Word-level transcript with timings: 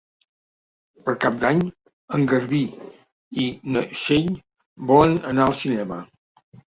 Per 1.09 1.13
Cap 1.25 1.35
d'Any 1.41 1.59
en 2.17 2.23
Garbí 2.31 2.61
i 3.43 3.45
na 3.75 3.83
Txell 3.91 4.31
volen 4.93 5.15
anar 5.33 5.47
al 5.47 5.55
cinema. 5.61 6.01